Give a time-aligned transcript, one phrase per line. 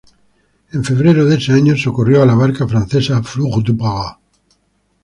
[0.73, 4.17] En febrero de ese año socorrió a la barca francesa "Fleur du Para".